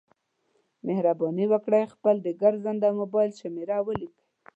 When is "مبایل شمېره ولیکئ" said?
2.99-4.21